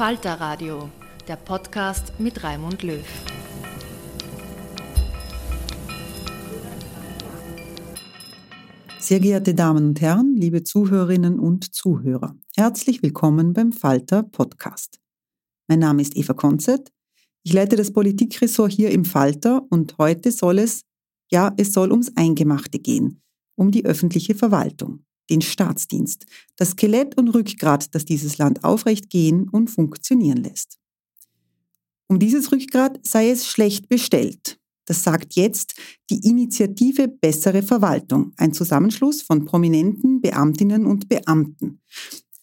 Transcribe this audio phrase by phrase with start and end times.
[0.00, 0.88] Falter Radio,
[1.28, 3.04] der Podcast mit Raimund Löw.
[8.98, 14.98] Sehr geehrte Damen und Herren, liebe Zuhörerinnen und Zuhörer, herzlich willkommen beim Falter Podcast.
[15.68, 16.90] Mein Name ist Eva Konzett.
[17.42, 20.80] Ich leite das Politikressort hier im Falter und heute soll es,
[21.30, 23.20] ja, es soll ums Eingemachte gehen,
[23.54, 26.26] um die öffentliche Verwaltung den Staatsdienst,
[26.56, 30.78] das Skelett und Rückgrat, das dieses Land aufrecht gehen und funktionieren lässt.
[32.08, 34.58] Um dieses Rückgrat sei es schlecht bestellt.
[34.84, 35.74] Das sagt jetzt
[36.10, 41.80] die Initiative Bessere Verwaltung, ein Zusammenschluss von prominenten Beamtinnen und Beamten.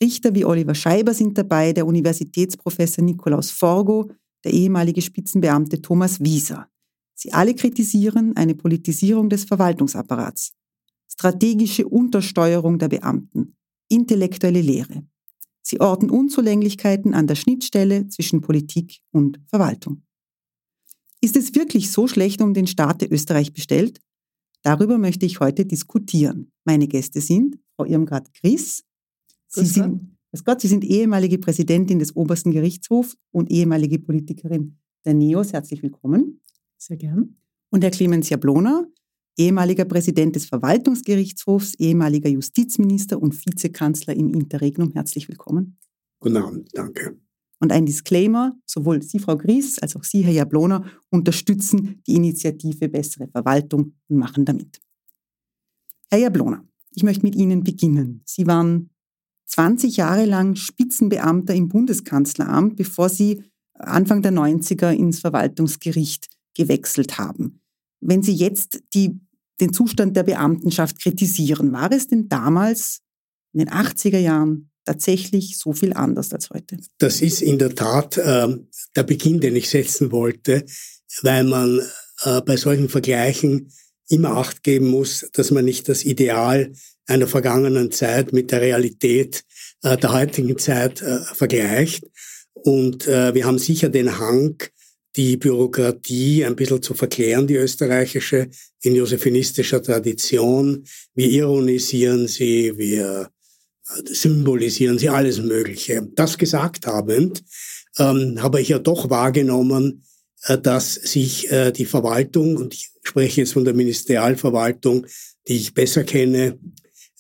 [0.01, 4.09] Richter wie Oliver Scheiber sind dabei, der Universitätsprofessor Nikolaus Forgo,
[4.45, 6.69] der ehemalige Spitzenbeamte Thomas Wieser.
[7.15, 10.53] Sie alle kritisieren eine Politisierung des Verwaltungsapparats
[11.07, 13.56] strategische Untersteuerung der Beamten,
[13.90, 15.03] intellektuelle Lehre.
[15.62, 20.03] Sie orten Unzulänglichkeiten an der Schnittstelle zwischen Politik und Verwaltung.
[21.19, 24.00] Ist es wirklich so schlecht um den Staat Österreich bestellt?
[24.62, 26.51] Darüber möchte ich heute diskutieren.
[26.63, 28.84] Meine Gäste sind Frau Irmgard Chris.
[29.47, 35.53] Sie sind, Gott, Sie sind ehemalige Präsidentin des Obersten Gerichtshofs und ehemalige Politikerin der NEOS.
[35.53, 36.41] Herzlich willkommen.
[36.78, 37.38] Sehr gern.
[37.69, 38.85] Und Herr Clemens Jablona,
[39.37, 44.91] ehemaliger Präsident des Verwaltungsgerichtshofs, ehemaliger Justizminister und Vizekanzler im Interregnum.
[44.93, 45.77] Herzlich willkommen.
[46.19, 47.17] Guten Abend, danke.
[47.59, 52.89] Und ein Disclaimer, sowohl Sie, Frau Gries, als auch Sie, Herr Jablona, unterstützen die Initiative
[52.89, 54.79] Bessere Verwaltung und machen damit.
[56.09, 58.21] Herr Jablona, ich möchte mit Ihnen beginnen.
[58.25, 58.89] Sie waren
[59.45, 63.43] 20 Jahre lang Spitzenbeamter im Bundeskanzleramt, bevor Sie
[63.73, 67.61] Anfang der 90er ins Verwaltungsgericht gewechselt haben.
[67.99, 69.19] Wenn Sie jetzt die,
[69.59, 73.00] den Zustand der Beamtenschaft kritisieren, war es denn damals
[73.53, 76.78] in den 80er Jahren tatsächlich so viel anders als heute?
[77.00, 78.47] Das ist in der Tat äh,
[78.95, 80.66] der Beginn, den ich setzen wollte,
[81.22, 81.81] weil man
[82.23, 83.71] äh, bei solchen Vergleichen
[84.09, 86.71] immer Acht geben muss, dass man nicht das Ideal
[87.07, 89.44] einer vergangenen Zeit mit der Realität
[89.83, 92.06] äh, der heutigen Zeit äh, vergleicht.
[92.53, 94.57] Und äh, wir haben sicher den Hang,
[95.17, 98.49] die Bürokratie ein bisschen zu verklären, die österreichische,
[98.81, 100.85] in josephinistischer Tradition.
[101.15, 103.31] Wir ironisieren sie, wir
[103.87, 106.07] äh, symbolisieren sie, alles Mögliche.
[106.13, 107.43] Das gesagt habend,
[107.97, 110.03] ähm, habe ich ja doch wahrgenommen,
[110.43, 115.07] äh, dass sich äh, die Verwaltung, und ich spreche jetzt von der Ministerialverwaltung,
[115.47, 116.59] die ich besser kenne,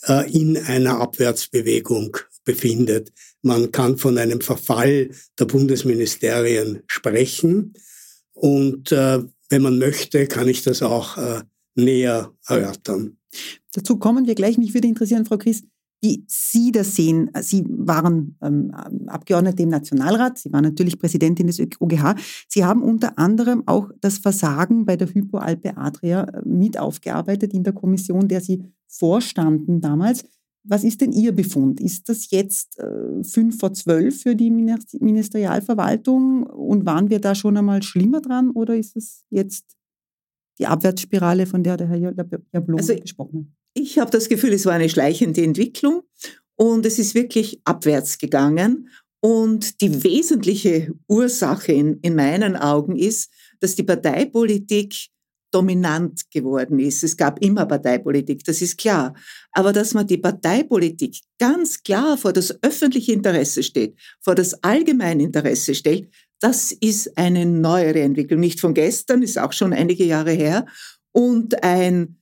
[0.07, 2.15] äh, in einer Abwärtsbewegung
[2.45, 3.11] befindet.
[3.41, 5.09] Man kann von einem Verfall
[5.39, 7.73] der Bundesministerien sprechen.
[8.39, 11.41] Und äh, wenn man möchte, kann ich das auch äh,
[11.75, 13.17] näher erörtern.
[13.73, 14.57] Dazu kommen wir gleich.
[14.57, 15.65] Mich würde interessieren, Frau Christ,
[16.01, 17.31] wie Sie das sehen.
[17.41, 18.71] Sie waren ähm,
[19.07, 22.15] Abgeordnete im Nationalrat, Sie waren natürlich Präsidentin des OGH.
[22.47, 27.63] Sie haben unter anderem auch das Versagen bei der Hypoalpe Adria äh, mit aufgearbeitet in
[27.63, 30.23] der Kommission, der Sie vorstanden damals.
[30.67, 31.79] Was ist denn Ihr Befund?
[31.79, 37.55] Ist das jetzt äh, fünf vor zwölf für die Ministerialverwaltung und waren wir da schon
[37.57, 39.77] einmal schlimmer dran oder ist es jetzt
[40.59, 43.45] die Abwärtsspirale, von der der Herr Jablon also, gesprochen hat?
[43.75, 46.01] Ich habe das Gefühl, es war eine schleichende Entwicklung
[46.55, 48.89] und es ist wirklich abwärts gegangen.
[49.19, 55.09] Und die wesentliche Ursache in, in meinen Augen ist, dass die Parteipolitik
[55.51, 57.03] dominant geworden ist.
[57.03, 59.13] Es gab immer Parteipolitik, das ist klar.
[59.51, 65.23] Aber dass man die Parteipolitik ganz klar vor das öffentliche Interesse steht, vor das allgemeine
[65.23, 66.09] Interesse stellt,
[66.39, 68.39] das ist eine neuere Entwicklung.
[68.39, 70.65] Nicht von gestern, ist auch schon einige Jahre her.
[71.11, 72.17] Und ein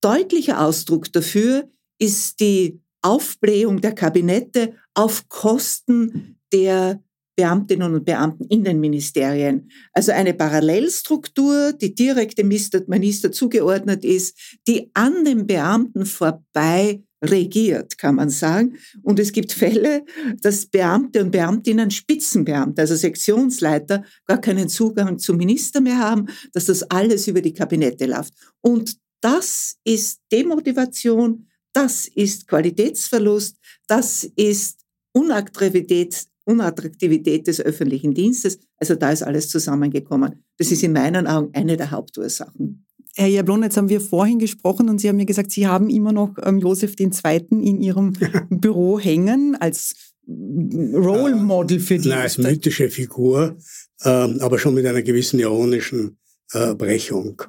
[0.00, 7.02] deutlicher Ausdruck dafür ist die Aufblähung der Kabinette auf Kosten der
[7.36, 9.70] Beamtinnen und Beamten in den Ministerien.
[9.92, 17.98] Also eine Parallelstruktur, die direkt dem Minister zugeordnet ist, die an den Beamten vorbei regiert,
[17.98, 18.76] kann man sagen.
[19.02, 20.04] Und es gibt Fälle,
[20.40, 26.66] dass Beamte und Beamtinnen, Spitzenbeamte, also Sektionsleiter, gar keinen Zugang zum Minister mehr haben, dass
[26.66, 28.34] das alles über die Kabinette läuft.
[28.60, 33.56] Und das ist Demotivation, das ist Qualitätsverlust,
[33.86, 34.80] das ist
[35.12, 38.58] Unattraktivität, Unattraktivität des öffentlichen Dienstes.
[38.78, 40.44] Also da ist alles zusammengekommen.
[40.58, 42.84] Das ist in meinen Augen eine der Hauptursachen.
[43.14, 46.12] Herr Jablon, jetzt haben wir vorhin gesprochen und Sie haben mir gesagt, Sie haben immer
[46.12, 47.12] noch ähm, Josef II.
[47.50, 48.14] in Ihrem
[48.50, 52.08] Büro hängen als Role Model für die.
[52.08, 53.56] Nein, als mythische Figur,
[54.02, 56.16] äh, aber schon mit einer gewissen ironischen
[56.52, 57.42] äh, Brechung.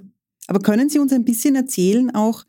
[0.47, 2.43] Aber können Sie uns ein bisschen erzählen auch,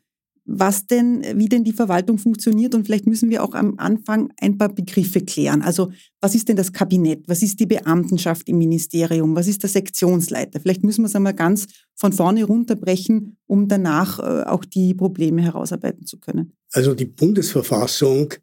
[0.45, 4.57] was denn, wie denn die Verwaltung funktioniert und vielleicht müssen wir auch am Anfang ein
[4.57, 5.63] paar Begriffe klären.
[5.63, 7.27] Also was ist denn das Kabinett?
[7.27, 9.35] Was ist die Beamtenschaft im Ministerium?
[9.35, 10.59] Was ist der Sektionsleiter?
[10.59, 11.65] Vielleicht müssen wir es einmal ganz
[11.95, 16.53] von vorne runterbrechen, um danach äh, auch die Probleme herausarbeiten zu können.
[16.71, 18.33] Also die Bundesverfassung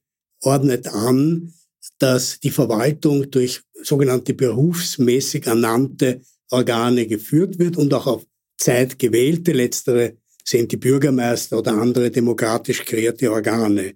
[0.42, 1.52] ordnet an,
[1.98, 6.20] dass die Verwaltung durch sogenannte berufsmäßig ernannte
[6.50, 8.26] Organe geführt wird und auch auf
[8.58, 13.94] Zeit gewählte, letztere sind die Bürgermeister oder andere demokratisch kreierte Organe.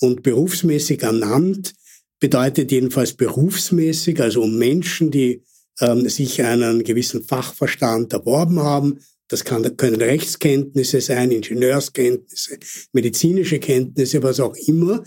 [0.00, 1.74] Und berufsmäßig ernannt
[2.20, 5.42] bedeutet jedenfalls berufsmäßig, also um Menschen, die
[5.80, 9.00] ähm, sich einen gewissen Fachverstand erworben haben.
[9.28, 12.58] Das kann, können Rechtskenntnisse sein, Ingenieurskenntnisse,
[12.92, 15.02] medizinische Kenntnisse, was auch immer.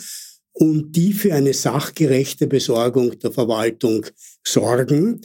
[0.53, 4.06] Und die für eine sachgerechte Besorgung der Verwaltung
[4.45, 5.21] sorgen.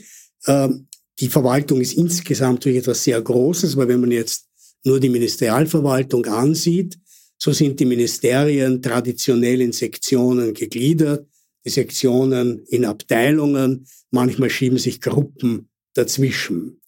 [0.47, 0.89] Ähm,
[1.21, 4.48] die Verwaltung ist insgesamt wirklich etwas sehr Großes, weil wenn man jetzt
[4.85, 6.99] nur die Ministerialverwaltung ansieht,
[7.39, 11.27] so sind die Ministerien traditionell in Sektionen gegliedert,
[11.65, 16.81] die Sektionen in Abteilungen, manchmal schieben sich Gruppen dazwischen.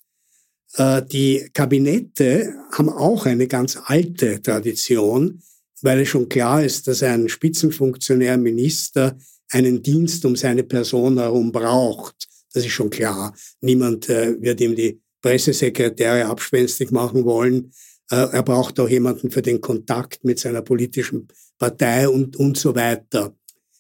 [0.75, 5.43] Äh, die Kabinette haben auch eine ganz alte Tradition,
[5.83, 9.17] weil es schon klar ist, dass ein Spitzenfunktionär, Minister
[9.51, 12.29] einen Dienst um seine Person herum braucht.
[12.53, 13.35] Das ist schon klar.
[13.61, 17.73] Niemand äh, wird ihm die Pressesekretäre abspenstig machen wollen.
[18.11, 22.75] Äh, er braucht auch jemanden für den Kontakt mit seiner politischen Partei und, und so
[22.75, 23.35] weiter.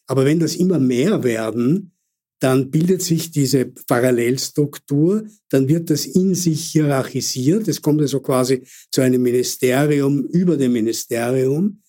[0.07, 1.93] Aber wenn das immer mehr werden,
[2.41, 8.67] dann bildet sich diese Parallelstruktur, dann wird das in sich hierarchisiert, es kommt also quasi
[8.91, 11.83] zu einem Ministerium über dem Ministerium,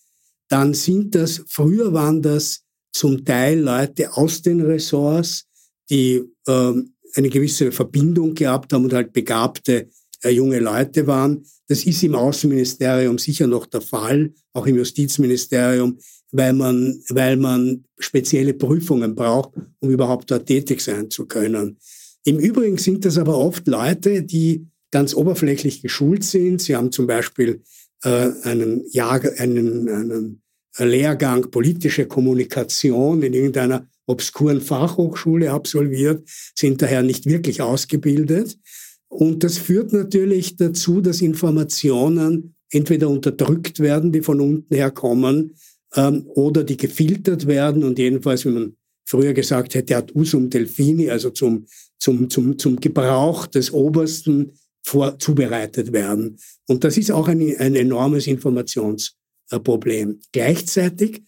[0.49, 5.45] dann sind das, früher waren das zum Teil Leute aus den Ressorts,
[5.89, 9.89] die ähm, eine gewisse Verbindung gehabt haben und halt begabte
[10.23, 11.43] äh, junge Leute waren.
[11.67, 15.97] Das ist im Außenministerium sicher noch der Fall, auch im Justizministerium,
[16.31, 21.77] weil man, weil man spezielle Prüfungen braucht, um überhaupt dort tätig sein zu können.
[22.23, 26.61] Im Übrigen sind das aber oft Leute, die ganz oberflächlich geschult sind.
[26.61, 27.63] Sie haben zum Beispiel
[28.03, 30.41] äh, einen, Jahr, einen, einen
[30.77, 38.57] Lehrgang politische Kommunikation in irgendeiner obskuren Fachhochschule absolviert, sind daher nicht wirklich ausgebildet.
[39.07, 45.55] Und das führt natürlich dazu, dass Informationen entweder unterdrückt werden, die von unten her kommen,
[45.95, 48.75] ähm, oder die gefiltert werden und jedenfalls, wie man
[49.05, 51.65] früher gesagt hätte, ad usum delfini, also zum,
[51.99, 54.53] zum, zum, zum Gebrauch des Obersten
[54.83, 56.37] vor, zubereitet werden.
[56.67, 60.19] Und das ist auch ein, ein enormes Informationsproblem.
[60.31, 61.23] Gleichzeitig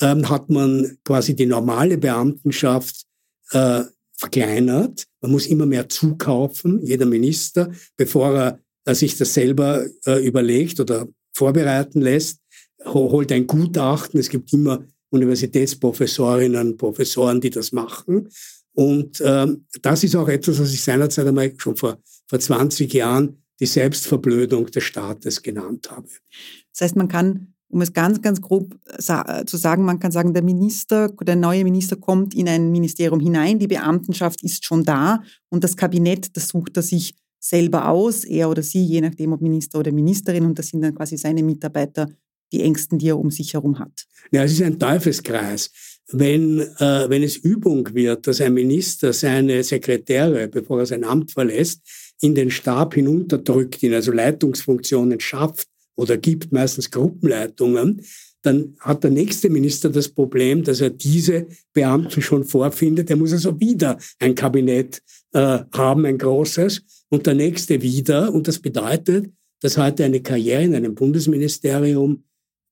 [0.00, 3.04] ähm, hat man quasi die normale Beamtenschaft
[3.50, 3.82] äh,
[4.16, 5.06] verkleinert.
[5.20, 11.06] Man muss immer mehr zukaufen, jeder Minister, bevor er sich das selber äh, überlegt oder
[11.34, 12.40] vorbereiten lässt,
[12.84, 14.18] holt ein Gutachten.
[14.20, 18.28] Es gibt immer Universitätsprofessorinnen, Professoren, die das machen.
[18.72, 21.98] Und ähm, das ist auch etwas, was ich seinerzeit einmal schon vor,
[22.28, 26.08] vor 20 Jahren die Selbstverblödung des Staates genannt habe.
[26.72, 30.42] Das heißt, man kann, um es ganz, ganz grob zu sagen, man kann sagen, der
[30.42, 35.64] Minister, der neue Minister kommt in ein Ministerium hinein, die Beamtenschaft ist schon da und
[35.64, 39.78] das Kabinett, das sucht er sich selber aus, er oder sie, je nachdem ob Minister
[39.78, 42.08] oder Ministerin, und das sind dann quasi seine Mitarbeiter,
[42.52, 44.06] die Ängsten, die er um sich herum hat.
[44.30, 45.70] Ja, es ist ein Teufelskreis.
[46.12, 51.32] Wenn, äh, wenn es Übung wird, dass ein Minister seine Sekretäre, bevor er sein Amt
[51.32, 51.82] verlässt,
[52.20, 58.02] in den Stab hinunterdrückt, ihn also Leitungsfunktionen schafft oder gibt, meistens Gruppenleitungen,
[58.42, 63.10] dann hat der nächste Minister das Problem, dass er diese Beamten schon vorfindet.
[63.10, 68.32] Er muss also wieder ein Kabinett äh, haben, ein großes, und der nächste wieder.
[68.32, 72.24] Und das bedeutet, dass heute eine Karriere in einem Bundesministerium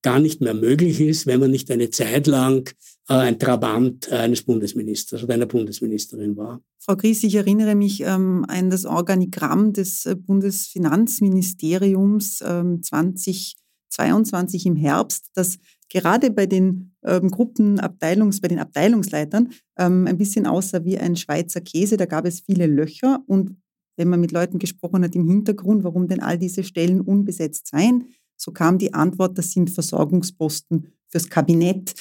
[0.03, 2.71] gar nicht mehr möglich ist, wenn man nicht eine Zeit lang
[3.09, 6.61] äh, ein Trabant eines Bundesministers oder einer Bundesministerin war.
[6.79, 14.77] Frau Gries, ich erinnere mich ähm, an das Organigramm des äh, Bundesfinanzministeriums ähm, 2022 im
[14.77, 15.59] Herbst, das
[15.89, 21.61] gerade bei den ähm, Gruppenabteilungs, bei den Abteilungsleitern ähm, ein bisschen aussah wie ein Schweizer
[21.61, 21.97] Käse.
[21.97, 23.57] Da gab es viele Löcher und
[23.97, 28.09] wenn man mit Leuten gesprochen hat im Hintergrund, warum denn all diese Stellen unbesetzt seien,
[28.37, 31.95] so kam die Antwort, das sind Versorgungsposten fürs Kabinett.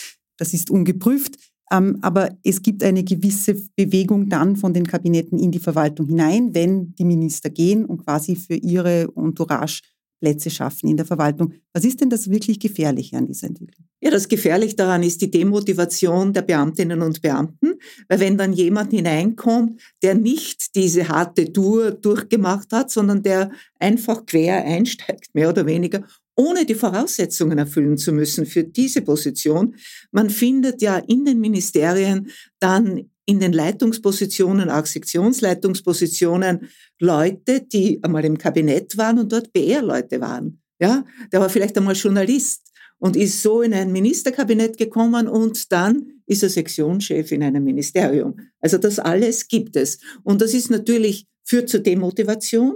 [0.43, 1.37] Das ist ungeprüft.
[1.71, 6.53] Ähm, aber es gibt eine gewisse Bewegung dann von den Kabinetten in die Verwaltung hinein,
[6.53, 9.79] wenn die Minister gehen und quasi für ihre Entourage
[10.19, 11.53] Plätze schaffen in der Verwaltung.
[11.71, 13.85] Was ist denn das wirklich Gefährliche an dieser Entwicklung?
[14.01, 17.75] Ja, das Gefährliche daran ist die Demotivation der Beamtinnen und Beamten,
[18.09, 24.25] weil wenn dann jemand hineinkommt, der nicht diese harte Tour durchgemacht hat, sondern der einfach
[24.25, 26.03] quer einsteigt, mehr oder weniger,
[26.35, 29.75] ohne die Voraussetzungen erfüllen zu müssen für diese Position.
[30.11, 38.25] Man findet ja in den Ministerien dann in den Leitungspositionen, auch Sektionsleitungspositionen, Leute, die einmal
[38.25, 40.61] im Kabinett waren und dort BR-Leute waren.
[40.79, 46.21] Ja, der war vielleicht einmal Journalist und ist so in ein Ministerkabinett gekommen und dann
[46.25, 48.37] ist er Sektionschef in einem Ministerium.
[48.59, 49.99] Also das alles gibt es.
[50.23, 52.75] Und das ist natürlich, führt zur Demotivation,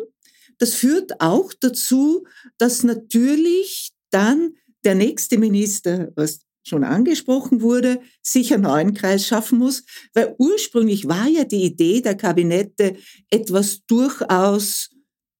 [0.57, 2.25] das führt auch dazu,
[2.57, 9.57] dass natürlich dann der nächste Minister, was schon angesprochen wurde, sich einen neuen Kreis schaffen
[9.59, 9.83] muss,
[10.13, 12.95] weil ursprünglich war ja die Idee der Kabinette
[13.29, 14.89] etwas durchaus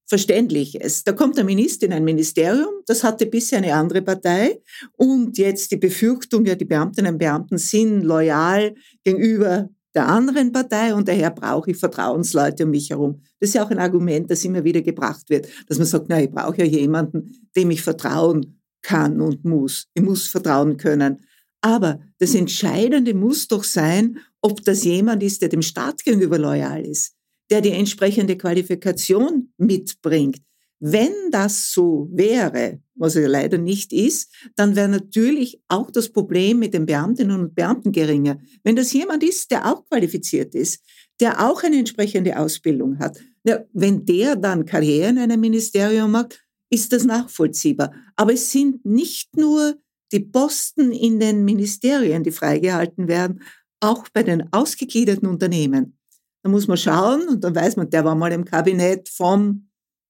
[0.10, 1.04] Verständliches.
[1.04, 4.62] Da kommt der Minister in ein Ministerium, das hatte bisher eine andere Partei
[4.94, 10.94] und jetzt die Befürchtung, ja, die Beamtinnen und Beamten sind loyal gegenüber der anderen Partei
[10.94, 13.22] und daher brauche ich Vertrauensleute um mich herum.
[13.40, 16.22] Das ist ja auch ein Argument, das immer wieder gebracht wird, dass man sagt, na,
[16.22, 19.88] ich brauche ja jemanden, dem ich vertrauen kann und muss.
[19.94, 21.18] Ich muss vertrauen können.
[21.62, 26.86] Aber das Entscheidende muss doch sein, ob das jemand ist, der dem Staat gegenüber loyal
[26.86, 27.16] ist,
[27.50, 30.42] der die entsprechende Qualifikation mitbringt,
[30.80, 36.60] wenn das so wäre, was er leider nicht ist, dann wäre natürlich auch das Problem
[36.60, 38.40] mit den Beamtinnen und Beamten geringer.
[38.64, 40.84] Wenn das jemand ist, der auch qualifiziert ist,
[41.20, 46.44] der auch eine entsprechende Ausbildung hat, ja, wenn der dann Karriere in einem Ministerium macht,
[46.70, 47.94] ist das nachvollziehbar.
[48.16, 49.76] Aber es sind nicht nur
[50.12, 53.42] die Posten in den Ministerien, die freigehalten werden,
[53.80, 55.98] auch bei den ausgegliederten Unternehmen.
[56.44, 59.67] Da muss man schauen und dann weiß man, der war mal im Kabinett vom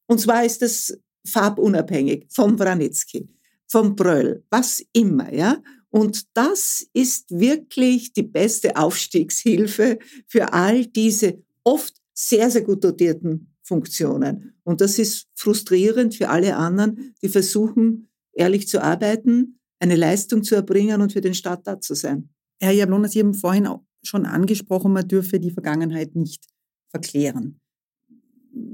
[0.08, 3.28] und zwar ist das farbunabhängig vom Wranitzky,
[3.68, 5.62] vom Bröll, was immer, ja.
[5.90, 13.54] Und das ist wirklich die beste Aufstiegshilfe für all diese oft sehr, sehr gut dotierten
[13.64, 14.54] Funktionen.
[14.64, 20.56] Und das ist frustrierend für alle anderen, die versuchen, ehrlich zu arbeiten, eine Leistung zu
[20.56, 22.30] erbringen und für den Staat da zu sein.
[22.60, 23.68] Herr Jablona, Sie haben vorhin
[24.04, 26.48] schon angesprochen, man dürfe die Vergangenheit nicht
[26.90, 27.60] verklären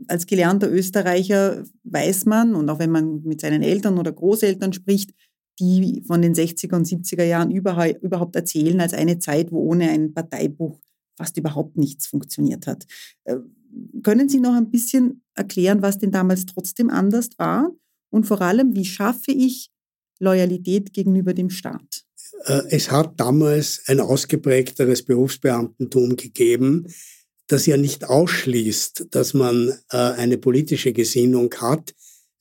[0.07, 5.11] als gelernter Österreicher weiß man, und auch wenn man mit seinen Eltern oder Großeltern spricht,
[5.59, 10.13] die von den 60er und 70er Jahren überhaupt erzählen, als eine Zeit, wo ohne ein
[10.13, 10.79] Parteibuch
[11.15, 12.85] fast überhaupt nichts funktioniert hat.
[13.25, 13.37] Äh,
[14.01, 17.71] können Sie noch ein bisschen erklären, was denn damals trotzdem anders war?
[18.09, 19.71] Und vor allem, wie schaffe ich
[20.19, 22.03] Loyalität gegenüber dem Staat?
[22.45, 26.87] Äh, es hat damals ein ausgeprägteres Berufsbeamtentum gegeben
[27.53, 31.93] das ja nicht ausschließt, dass man äh, eine politische Gesinnung hat,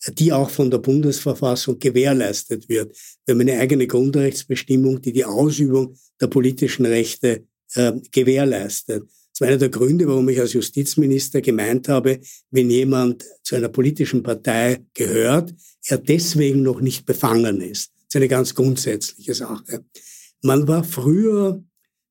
[0.08, 2.96] die auch von der Bundesverfassung gewährleistet wird.
[3.26, 9.04] Wir haben eine eigene Grundrechtsbestimmung, die die Ausübung der politischen Rechte äh, gewährleistet.
[9.34, 13.68] Es war einer der Gründe, warum ich als Justizminister gemeint habe, wenn jemand zu einer
[13.68, 15.54] politischen Partei gehört,
[15.86, 17.92] er deswegen noch nicht befangen ist.
[17.94, 19.84] Das ist eine ganz grundsätzliche Sache.
[20.42, 21.62] Man war früher,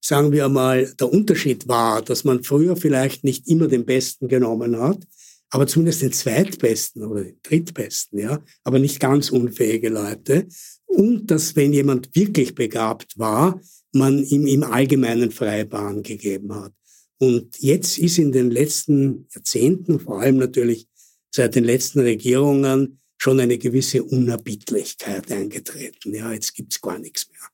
[0.01, 4.77] sagen wir mal, der Unterschied war, dass man früher vielleicht nicht immer den Besten genommen
[4.77, 5.07] hat,
[5.51, 10.47] aber zumindest den Zweitbesten oder den Drittbesten, ja, aber nicht ganz unfähige Leute.
[10.85, 13.61] Und dass, wenn jemand wirklich begabt war,
[13.93, 16.73] man ihm im Allgemeinen Freibahn gegeben hat.
[17.17, 20.87] Und jetzt ist in den letzten Jahrzehnten, vor allem natürlich
[21.29, 26.15] seit den letzten Regierungen, schon eine gewisse Unerbittlichkeit eingetreten.
[26.15, 27.47] Ja, jetzt gibt's gar nichts mehr.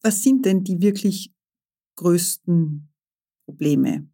[0.00, 1.33] Was sind denn die wirklich
[1.96, 2.88] größten
[3.46, 4.08] Probleme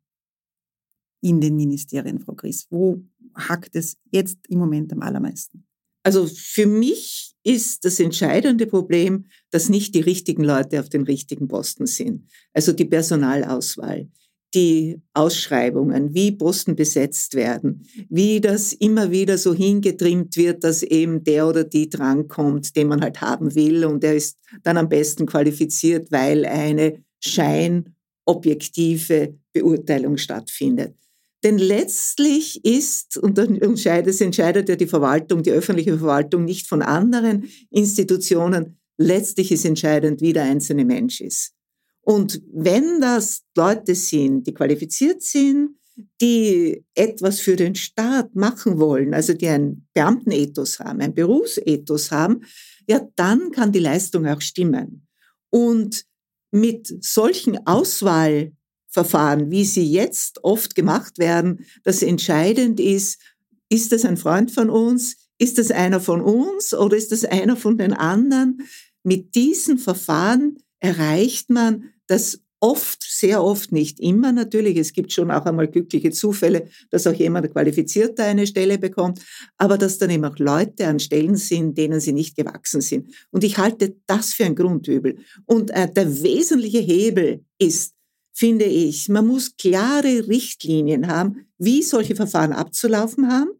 [1.23, 2.67] in den Ministerien, Frau Gries?
[2.71, 3.03] Wo
[3.35, 5.67] hackt es jetzt im Moment am allermeisten?
[6.03, 11.47] Also für mich ist das entscheidende Problem, dass nicht die richtigen Leute auf den richtigen
[11.47, 12.27] Posten sind.
[12.55, 14.09] Also die Personalauswahl,
[14.55, 21.23] die Ausschreibungen, wie Posten besetzt werden, wie das immer wieder so hingetrimmt wird, dass eben
[21.23, 25.27] der oder die drankommt, den man halt haben will und der ist dann am besten
[25.27, 30.95] qualifiziert, weil eine scheinobjektive Beurteilung stattfindet.
[31.43, 37.49] Denn letztlich ist, und dann entscheidet, ja die Verwaltung, die öffentliche Verwaltung nicht von anderen
[37.71, 41.55] Institutionen, letztlich ist entscheidend, wie der einzelne Mensch ist.
[42.03, 45.77] Und wenn das Leute sind, die qualifiziert sind,
[46.21, 52.43] die etwas für den Staat machen wollen, also die einen Beamtenethos haben, ein Berufsethos haben,
[52.89, 55.07] ja, dann kann die Leistung auch stimmen.
[55.51, 56.05] Und
[56.51, 58.53] mit solchen Auswahl
[58.89, 63.21] Verfahren, wie sie jetzt oft gemacht werden, dass entscheidend ist,
[63.69, 67.57] ist das ein Freund von uns, ist das einer von uns oder ist das einer
[67.57, 68.63] von den anderen?
[69.05, 75.31] Mit diesen Verfahren erreicht man, dass oft, sehr oft, nicht immer natürlich, es gibt schon
[75.31, 79.21] auch einmal glückliche Zufälle, dass auch jemand qualifizierter eine Stelle bekommt,
[79.57, 83.15] aber dass dann eben auch Leute an Stellen sind, denen sie nicht gewachsen sind.
[83.31, 85.19] Und ich halte das für ein Grundübel.
[85.47, 87.95] Und äh, der wesentliche Hebel ist,
[88.33, 93.51] finde ich, man muss klare Richtlinien haben, wie solche Verfahren abzulaufen haben.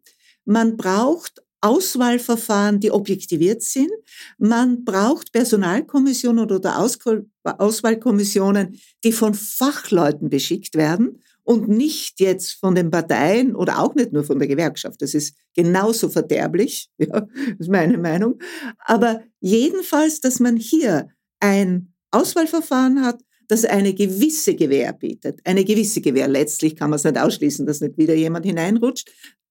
[0.45, 3.91] Man braucht Auswahlverfahren, die objektiviert sind.
[4.39, 12.91] Man braucht Personalkommissionen oder Auswahlkommissionen, die von Fachleuten beschickt werden und nicht jetzt von den
[12.91, 15.03] Parteien oder auch nicht nur von der Gewerkschaft.
[15.03, 17.27] Das ist genauso verderblich, ja,
[17.59, 18.39] ist meine Meinung.
[18.79, 21.09] Aber jedenfalls, dass man hier
[21.41, 25.41] ein Auswahlverfahren hat, das eine gewisse Gewähr bietet.
[25.45, 26.29] Eine gewisse Gewähr.
[26.29, 29.11] Letztlich kann man es nicht ausschließen, dass nicht wieder jemand hineinrutscht,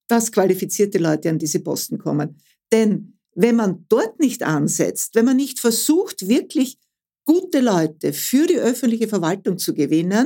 [0.10, 2.42] dass qualifizierte Leute an diese Posten kommen.
[2.72, 6.78] Denn wenn man dort nicht ansetzt, wenn man nicht versucht, wirklich
[7.26, 10.26] gute Leute für die öffentliche Verwaltung zu gewinnen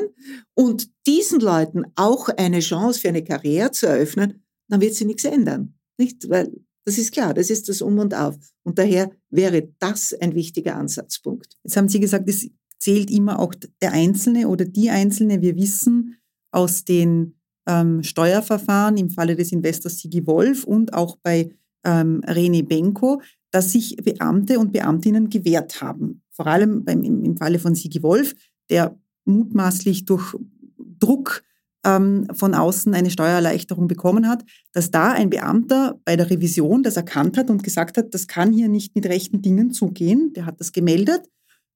[0.56, 5.26] und diesen Leuten auch eine Chance für eine Karriere zu eröffnen, dann wird sie nichts
[5.26, 5.76] ändern.
[5.98, 6.30] Nicht?
[6.30, 6.52] Weil
[6.86, 8.38] das ist klar, das ist das Um und Auf.
[8.63, 11.58] Und daher wäre das ein wichtiger Ansatzpunkt.
[11.63, 15.41] Jetzt haben Sie gesagt, es zählt immer auch der Einzelne oder die Einzelne.
[15.41, 16.17] Wir wissen
[16.52, 17.36] aus den
[17.67, 21.52] ähm, Steuerverfahren im Falle des Investors Sigi Wolf und auch bei
[21.84, 23.21] ähm, René Benko,
[23.52, 26.21] dass sich Beamte und Beamtinnen gewehrt haben.
[26.32, 28.34] Vor allem beim, im, im Falle von Sigi Wolf,
[28.69, 30.36] der mutmaßlich durch
[30.99, 31.43] Druck
[31.86, 36.97] ähm, von außen eine Steuererleichterung bekommen hat, dass da ein Beamter bei der Revision das
[36.97, 40.34] erkannt hat und gesagt hat, das kann hier nicht mit rechten Dingen zugehen.
[40.34, 41.28] Der hat das gemeldet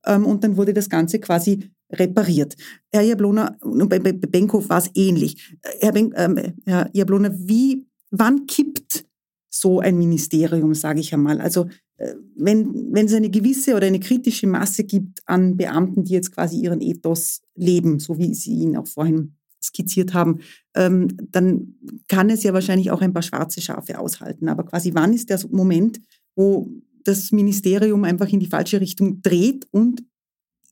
[0.06, 2.56] und dann wurde das Ganze quasi repariert.
[2.92, 5.58] Herr Jablona, bei, bei Benko war es ähnlich.
[5.80, 9.06] Herr, ben, ähm, Herr Jablona, wie, wann kippt
[9.50, 11.40] so ein Ministerium, sage ich einmal?
[11.40, 16.14] Also äh, wenn, wenn es eine gewisse oder eine kritische Masse gibt an Beamten, die
[16.14, 20.40] jetzt quasi ihren Ethos leben, so wie Sie ihn auch vorhin skizziert haben,
[20.76, 21.76] ähm, dann
[22.08, 24.50] kann es ja wahrscheinlich auch ein paar schwarze Schafe aushalten.
[24.50, 26.00] Aber quasi wann ist der Moment,
[26.36, 26.70] wo
[27.08, 30.04] das Ministerium einfach in die falsche Richtung dreht und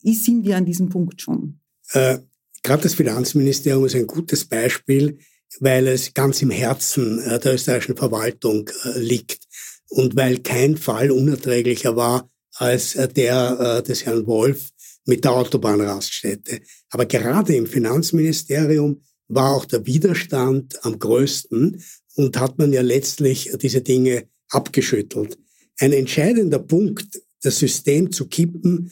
[0.03, 1.59] sind wir an diesem Punkt schon?
[1.91, 2.19] Äh,
[2.63, 5.19] Gerade das Finanzministerium ist ein gutes Beispiel,
[5.59, 9.43] weil es ganz im Herzen äh, der österreichischen Verwaltung äh, liegt
[9.89, 14.71] und weil kein Fall unerträglicher war als äh, der äh, des Herrn Wolf
[15.05, 16.61] mit der Autobahnraststätte.
[16.89, 21.83] Aber gerade im Finanzministerium war auch der Widerstand am größten
[22.15, 25.37] und hat man ja letztlich diese Dinge abgeschüttelt
[25.79, 28.91] ein entscheidender Punkt, das System zu kippen,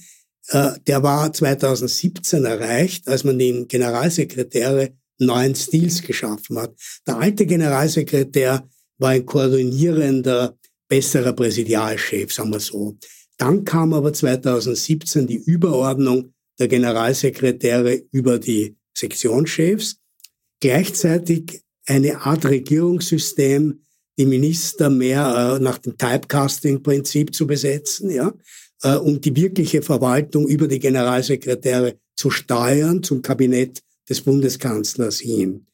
[0.50, 6.76] äh, der war 2017 erreicht, als man den Generalsekretäre neuen Stils geschaffen hat.
[7.08, 8.67] Der alte Generalsekretär
[8.98, 12.98] war ein koordinierender, besserer Präsidialchef, sagen wir so.
[13.38, 19.98] Dann kam aber 2017 die Überordnung der Generalsekretäre über die Sektionschefs
[20.60, 23.86] gleichzeitig eine Art Regierungssystem,
[24.17, 28.34] die Minister mehr äh, nach dem Typecasting-Prinzip zu besetzen, ja,
[28.84, 35.65] äh, und die wirkliche Verwaltung über die Generalsekretäre zu steuern zum Kabinett des Bundeskanzlers hin.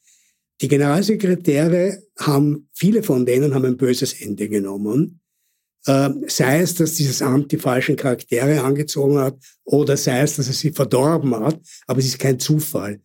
[0.61, 5.21] Die Generalsekretäre haben, viele von denen haben ein böses Ende genommen.
[5.85, 10.49] Äh, sei es, dass dieses Amt die falschen Charaktere angezogen hat oder sei es, dass
[10.49, 13.01] es sie verdorben hat, aber es ist kein Zufall.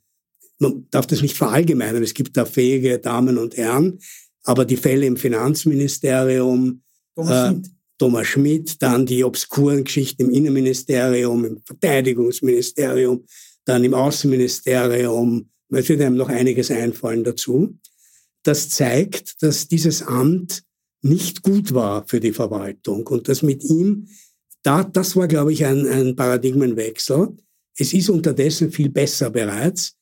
[0.59, 2.03] Man darf das nicht verallgemeinern.
[2.03, 3.99] Es gibt da fähige Damen und Herren,
[4.45, 6.83] aber die Fälle im Finanzministerium,
[7.15, 7.71] Thomas, äh, Schmidt.
[7.99, 13.25] Thomas Schmidt, dann die obskuren Geschichten im Innenministerium, im Verteidigungsministerium,
[13.65, 17.79] dann im Außenministerium, es wird einem noch einiges einfallen dazu.
[18.43, 20.63] Das zeigt, dass dieses Amt
[21.01, 24.09] nicht gut war für die Verwaltung und dass mit ihm,
[24.63, 27.37] da, das war, glaube ich, ein, ein Paradigmenwechsel.
[27.77, 29.97] Es ist unterdessen viel besser bereits,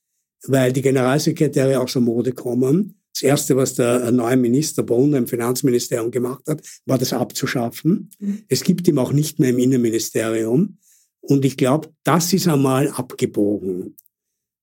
[0.45, 3.02] weil die Generalsekretäre aus der Mode kommen.
[3.13, 8.09] Das Erste, was der neue Minister Brunner im Finanzministerium gemacht hat, war das abzuschaffen.
[8.19, 8.43] Mhm.
[8.47, 10.77] Es gibt ihn auch nicht mehr im Innenministerium.
[11.21, 13.95] Und ich glaube, das ist einmal abgebogen.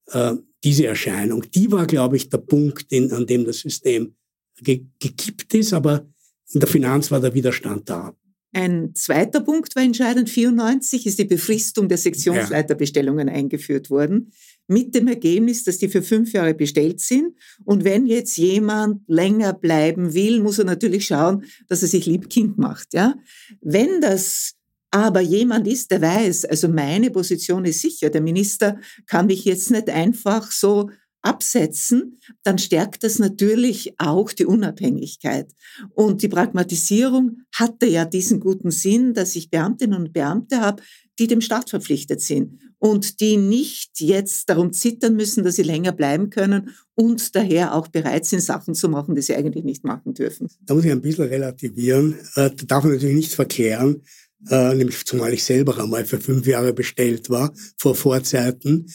[0.08, 0.34] Äh,
[0.64, 4.14] diese Erscheinung, die war, glaube ich, der Punkt, in, an dem das System
[4.60, 6.06] ge gekippt ist, aber
[6.52, 8.14] in der Finanz war der Widerstand da.
[8.52, 10.28] Ein zweiter Punkt war entscheidend.
[10.28, 13.34] 94 ist die Befristung der Sektionsleiterbestellungen ja.
[13.34, 14.32] eingeführt worden,
[14.70, 17.35] mit dem Ergebnis, dass die für fünf Jahre bestellt sind.
[17.64, 22.30] Und wenn jetzt jemand länger bleiben will, muss er natürlich schauen, dass er sich lieb
[22.30, 22.94] Kind macht.
[22.94, 23.16] Ja?
[23.61, 24.54] Wenn das
[24.92, 29.72] aber jemand ist, der weiß, also meine Position ist sicher, der Minister kann mich jetzt
[29.72, 30.90] nicht einfach so
[31.22, 35.52] absetzen, dann stärkt das natürlich auch die Unabhängigkeit.
[35.94, 40.83] Und die Pragmatisierung hatte ja diesen guten Sinn, dass ich Beamtinnen und Beamte habe,
[41.20, 45.92] die dem Staat verpflichtet sind und die nicht jetzt darum zittern müssen, dass sie länger
[45.92, 50.14] bleiben können und daher auch bereit sind, Sachen zu machen, die sie eigentlich nicht machen
[50.14, 50.48] dürfen.
[50.62, 52.14] Da muss ich ein bisschen relativieren.
[52.35, 54.02] Äh, da darf man natürlich nicht verkehren
[54.48, 58.87] äh, nämlich zumal ich selber einmal für fünf Jahre bestellt war, vor Vorzeiten.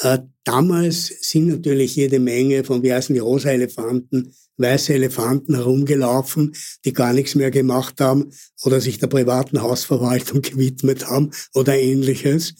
[0.00, 6.54] Äh, damals sind natürlich jede Menge von, wie heißen die, rosa Elefanten, weiße Elefanten herumgelaufen,
[6.84, 8.30] die gar nichts mehr gemacht haben
[8.62, 12.54] oder sich der privaten Hausverwaltung gewidmet haben oder ähnliches.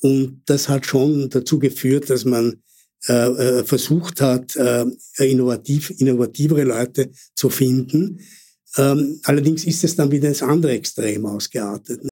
[0.00, 2.62] Und das hat schon dazu geführt, dass man
[3.08, 4.84] äh, äh versucht hat, äh,
[5.18, 8.20] innovativ, innovativere Leute zu finden.
[8.76, 12.11] Ähm, allerdings ist es dann wieder ins andere Extrem ausgeartet.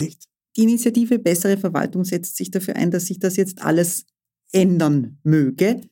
[0.00, 4.04] Die Initiative Bessere Verwaltung setzt sich dafür ein, dass sich das jetzt alles
[4.52, 5.82] ändern möge.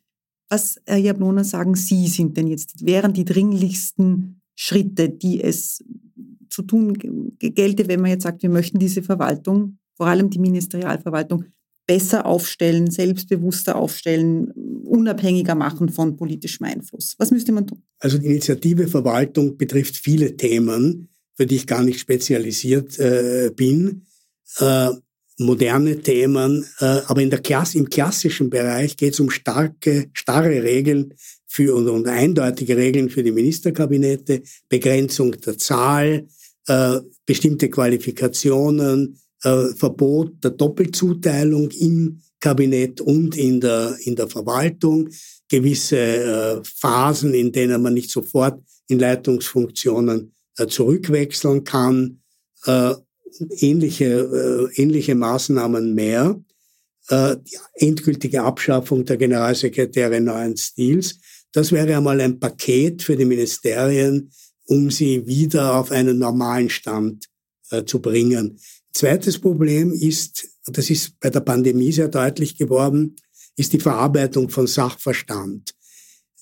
[0.49, 5.83] Was, Herr Jablona, sagen Sie, sind denn jetzt, wären die dringlichsten Schritte, die es
[6.49, 6.97] zu tun
[7.39, 11.47] gelte, wenn man jetzt sagt, wir möchten diese Verwaltung, vor allem die Ministerialverwaltung,
[11.87, 14.51] besser aufstellen, selbstbewusster aufstellen,
[14.85, 17.15] unabhängiger machen von politischem Einfluss?
[17.19, 17.83] Was müsste man tun?
[17.99, 24.07] Also die Initiative Verwaltung betrifft viele Themen, für die ich gar nicht spezialisiert äh, bin.
[24.59, 24.91] Äh,
[25.39, 30.63] moderne Themen, äh, aber in der Klasse, im klassischen Bereich geht es um starke, starre
[30.63, 31.15] Regeln
[31.47, 36.29] für und, und, eindeutige Regeln für die Ministerkabinette, Begrenzung der Zahl,
[36.69, 45.09] äh, bestimmte Qualifikationen, äh, Verbot der Doppelzuteilung im Kabinett und in der, in der Verwaltung,
[45.49, 52.21] gewisse äh, Phasen, in denen man nicht sofort in Leitungsfunktionen zurückwechseln kann,
[52.67, 52.95] äh,
[53.59, 56.41] ähnliche, äh, ähnliche Maßnahmen mehr.
[57.09, 61.19] Äh, die endgültige Abschaffung der Generalsekretäre neuen Stils.
[61.53, 64.31] Das wäre einmal ein Paket für die Ministerien,
[64.67, 67.27] um sie wieder auf einen normalen Stand
[67.71, 68.59] äh, zu bringen.
[68.93, 73.17] Zweites Problem ist, das ist bei der Pandemie sehr deutlich geworden,
[73.57, 75.75] ist die Verarbeitung von Sachverstand.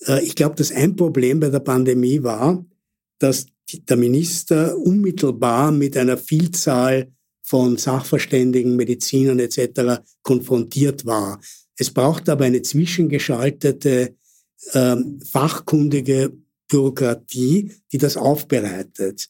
[0.07, 2.65] Äh, ich glaube, dass ein Problem bei der Pandemie war,
[3.19, 10.03] dass der Minister unmittelbar mit einer Vielzahl von Sachverständigen, Medizinern etc.
[10.23, 11.41] konfrontiert war.
[11.77, 14.15] Es braucht aber eine zwischengeschaltete,
[14.75, 16.33] ähm, fachkundige
[16.69, 19.29] Bürokratie, die das aufbereitet.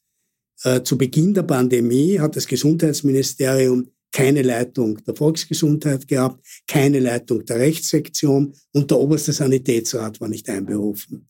[0.63, 7.45] Äh, zu Beginn der Pandemie hat das Gesundheitsministerium keine Leitung der Volksgesundheit gehabt, keine Leitung
[7.47, 11.29] der Rechtssektion und der oberste Sanitätsrat war nicht einberufen.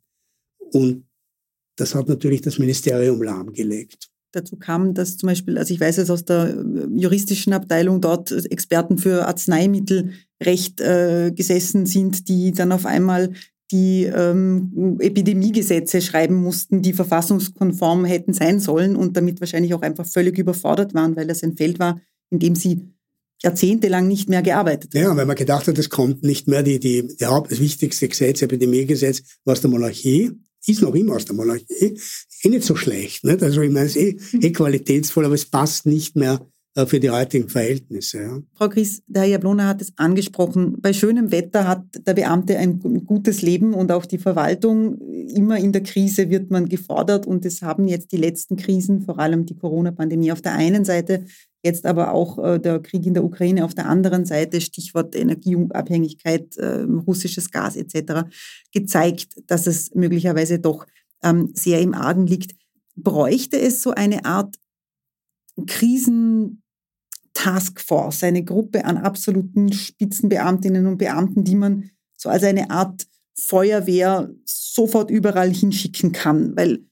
[0.73, 1.07] Und
[1.83, 4.09] das hat natürlich das Ministerium lahmgelegt.
[4.31, 8.31] Dazu kam, dass zum Beispiel, also ich weiß es aus der äh, juristischen Abteilung dort
[8.51, 13.33] Experten für Arzneimittelrecht äh, gesessen sind, die dann auf einmal
[13.73, 20.07] die ähm, Epidemiegesetze schreiben mussten, die verfassungskonform hätten sein sollen und damit wahrscheinlich auch einfach
[20.07, 22.93] völlig überfordert waren, weil das ein Feld war, in dem sie
[23.43, 25.03] jahrzehntelich nicht mehr gearbeitet haben.
[25.03, 28.07] Ja, weil man gedacht hat, es kommt nicht mehr die, die, die Haupt, das wichtigste
[28.09, 30.31] Gesetz, Epidemiegesetz, was der Monarchie
[30.67, 31.99] ist noch immer aus der Monarchie,
[32.43, 33.25] eh nicht so schlecht.
[33.25, 33.43] Nicht?
[33.43, 37.01] Also ich meine, es ist eh, eh qualitätsvoll, aber es passt nicht mehr äh, für
[37.01, 38.23] die heutigen Verhältnisse.
[38.23, 38.41] Ja.
[38.55, 40.81] Frau Gries, der Herr Jablona hat es angesprochen.
[40.81, 44.99] Bei schönem Wetter hat der Beamte ein gutes Leben und auch die Verwaltung.
[45.35, 49.19] Immer in der Krise wird man gefordert und es haben jetzt die letzten Krisen, vor
[49.19, 51.27] allem die Corona-Pandemie auf der einen Seite,
[51.63, 56.57] jetzt aber auch äh, der Krieg in der Ukraine auf der anderen Seite, Stichwort Energieabhängigkeit,
[56.57, 58.25] äh, russisches Gas etc.,
[58.73, 60.87] gezeigt, dass es möglicherweise doch
[61.23, 62.57] ähm, sehr im Argen liegt.
[62.97, 64.57] Bräuchte es so eine Art
[65.67, 74.31] Krisen-Taskforce, eine Gruppe an absoluten Spitzenbeamtinnen und Beamten, die man so als eine Art Feuerwehr
[74.45, 76.85] sofort überall hinschicken kann, weil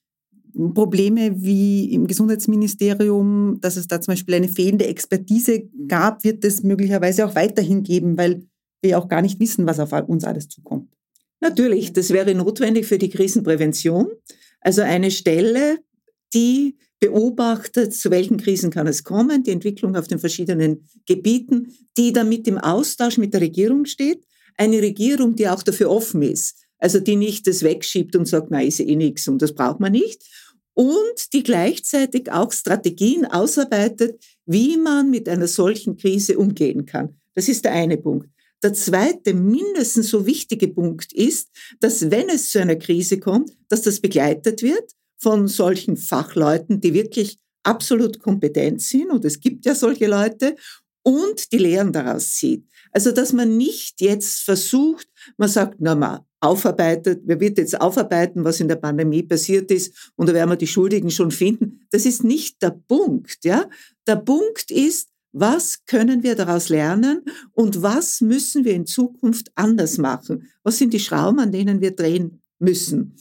[0.74, 6.62] Probleme wie im Gesundheitsministerium, dass es da zum Beispiel eine fehlende Expertise gab, wird es
[6.62, 8.42] möglicherweise auch weiterhin geben, weil
[8.82, 10.90] wir auch gar nicht wissen, was auf uns alles zukommt.
[11.40, 14.08] Natürlich, das wäre notwendig für die Krisenprävention.
[14.60, 15.78] Also eine Stelle,
[16.34, 22.12] die beobachtet, zu welchen Krisen kann es kommen, die Entwicklung auf den verschiedenen Gebieten, die
[22.12, 24.22] damit im Austausch mit der Regierung steht.
[24.56, 28.62] Eine Regierung, die auch dafür offen ist, also die nicht das wegschiebt und sagt, na,
[28.62, 30.22] ist eh nichts und das braucht man nicht.
[30.74, 37.20] Und die gleichzeitig auch Strategien ausarbeitet, wie man mit einer solchen Krise umgehen kann.
[37.34, 38.28] Das ist der eine Punkt.
[38.62, 41.48] Der zweite, mindestens so wichtige Punkt ist,
[41.80, 46.92] dass wenn es zu einer Krise kommt, dass das begleitet wird von solchen Fachleuten, die
[46.92, 50.56] wirklich absolut kompetent sind, und es gibt ja solche Leute,
[51.02, 52.66] und die Lehren daraus zieht.
[52.92, 58.44] Also, dass man nicht jetzt versucht, man sagt, na mal, aufarbeitet, wer wird jetzt aufarbeiten,
[58.44, 61.80] was in der Pandemie passiert ist, und da werden wir die Schuldigen schon finden.
[61.90, 63.68] Das ist nicht der Punkt, ja.
[64.06, 67.22] Der Punkt ist, was können wir daraus lernen
[67.52, 70.48] und was müssen wir in Zukunft anders machen?
[70.64, 73.16] Was sind die Schrauben, an denen wir drehen müssen?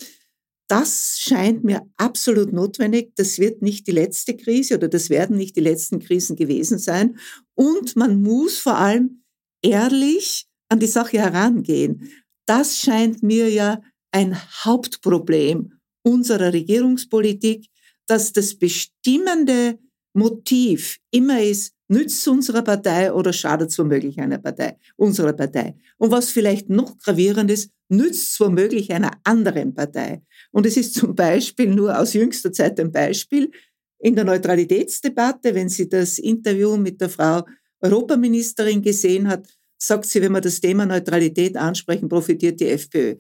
[0.69, 3.13] das scheint mir absolut notwendig.
[3.15, 7.17] Das wird nicht die letzte Krise oder das werden nicht die letzten Krisen gewesen sein.
[7.55, 9.23] Und man muss vor allem
[9.63, 12.12] ehrlich an die Sache herangehen.
[12.49, 13.79] Das scheint mir ja
[14.12, 14.35] ein
[14.65, 17.67] Hauptproblem unserer Regierungspolitik,
[18.07, 19.77] dass das bestimmende
[20.15, 25.75] Motiv immer ist, nützt unserer Partei oder schadet es womöglich einer Partei, unserer Partei.
[25.99, 30.23] Und was vielleicht noch gravierend ist, nützt es womöglich einer anderen Partei.
[30.49, 33.51] Und es ist zum Beispiel nur aus jüngster Zeit ein Beispiel
[33.99, 37.45] in der Neutralitätsdebatte, wenn sie das Interview mit der Frau
[37.81, 39.47] Europaministerin gesehen hat,
[39.81, 43.15] sagt sie, wenn wir das Thema Neutralität ansprechen, profitiert die FPÖ.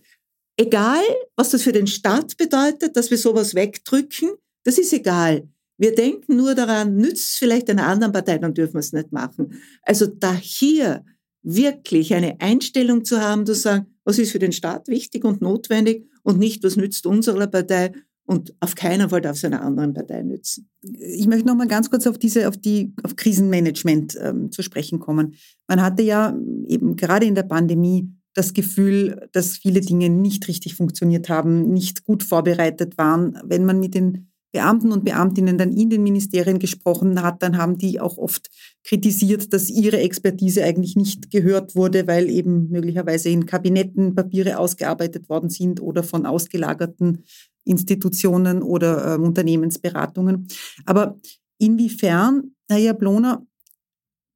[0.57, 1.03] Egal,
[1.35, 4.31] was das für den Staat bedeutet, dass wir sowas wegdrücken,
[4.65, 5.47] das ist egal.
[5.77, 9.13] Wir denken nur daran, nützt es vielleicht einer anderen Partei, dann dürfen wir es nicht
[9.13, 9.61] machen.
[9.83, 11.05] Also da hier
[11.41, 16.05] wirklich eine Einstellung zu haben, zu sagen, was ist für den Staat wichtig und notwendig
[16.23, 17.93] und nicht, was nützt unserer Partei
[18.29, 20.69] und auf keinen Fall darf es einer anderen Partei nützen.
[20.83, 24.99] Ich möchte noch mal ganz kurz auf diese, auf die, auf Krisenmanagement ähm, zu sprechen
[24.99, 25.33] kommen.
[25.67, 26.37] Man hatte ja
[26.67, 32.05] eben gerade in der Pandemie das Gefühl, dass viele Dinge nicht richtig funktioniert haben, nicht
[32.05, 33.39] gut vorbereitet waren.
[33.45, 37.79] Wenn man mit den Beamten und Beamtinnen dann in den Ministerien gesprochen hat, dann haben
[37.79, 38.49] die auch oft
[38.83, 45.29] kritisiert, dass ihre Expertise eigentlich nicht gehört wurde, weil eben möglicherweise in Kabinetten Papiere ausgearbeitet
[45.29, 47.23] worden sind oder von ausgelagerten
[47.69, 50.47] Institutionen oder äh, Unternehmensberatungen.
[50.85, 51.19] Aber
[51.59, 53.45] inwiefern, Herr Jablona,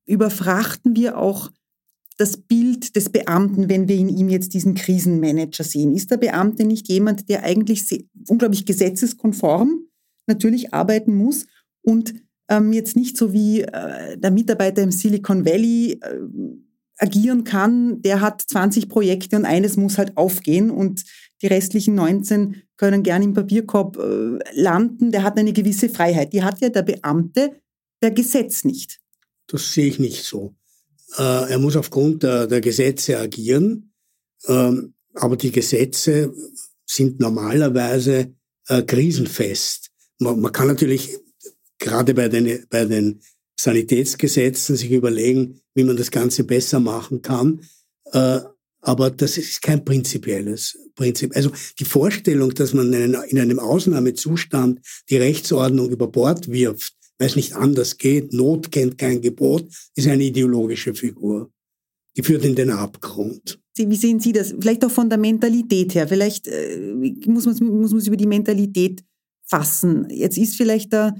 [0.06, 1.52] überfrachten wir auch
[2.17, 5.96] das Bild des Beamten, wenn wir in ihm jetzt diesen Krisenmanager sehen?
[5.96, 9.88] Ist der Beamte nicht jemand, der eigentlich unglaublich gesetzeskonform
[10.28, 11.48] natürlich arbeiten muss
[11.82, 12.13] und
[12.50, 16.19] ähm, jetzt nicht so wie äh, der Mitarbeiter im Silicon Valley äh,
[16.98, 21.04] agieren kann, der hat 20 Projekte und eines muss halt aufgehen und
[21.41, 26.34] die restlichen 19 können gern im Papierkorb äh, landen, der hat eine gewisse Freiheit.
[26.34, 27.54] Die hat ja der Beamte
[28.02, 29.00] der Gesetz nicht.
[29.48, 30.54] Das sehe ich nicht so.
[31.17, 33.93] Äh, er muss aufgrund der, der Gesetze agieren,
[34.48, 36.34] ähm, aber die Gesetze
[36.86, 38.34] sind normalerweise
[38.67, 39.89] äh, krisenfest.
[40.19, 41.17] Man, man kann natürlich
[41.80, 43.22] gerade bei den, bei den
[43.58, 47.62] Sanitätsgesetzen sich überlegen, wie man das Ganze besser machen kann.
[48.86, 51.36] Aber das ist kein prinzipielles Prinzip.
[51.36, 57.38] Also die Vorstellung, dass man in einem Ausnahmezustand die Rechtsordnung über Bord wirft, weil es
[57.38, 61.50] nicht anders geht, Not kennt kein Gebot, ist eine ideologische Figur.
[62.17, 63.60] Die führt in den Abgrund.
[63.76, 64.54] Wie sehen Sie das?
[64.60, 66.08] Vielleicht auch von der Mentalität her.
[66.08, 66.78] Vielleicht äh,
[67.26, 69.04] muss man muss man es über die Mentalität
[69.46, 70.08] fassen.
[70.10, 71.15] Jetzt ist vielleicht der,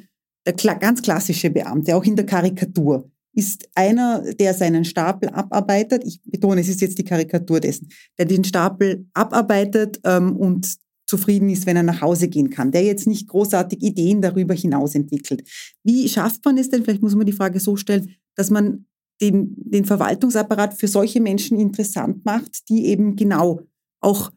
[0.46, 6.04] der ganz klassische Beamte, auch in der Karikatur, ist einer, der seinen Stapel abarbeitet.
[6.06, 11.50] Ich betone, es ist jetzt die Karikatur dessen, der den Stapel abarbeitet ähm, und zufrieden
[11.50, 15.48] ist, wenn er nach Hause gehen kann, der jetzt nicht großartig Ideen darüber hinaus entwickelt.
[15.84, 18.86] Wie schafft man es denn, vielleicht muss man die Frage so stellen, dass man
[19.22, 23.62] den, den Verwaltungsapparat für solche Menschen interessant macht, die eben genau
[24.00, 24.32] auch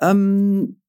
[0.00, 0.80] ähm,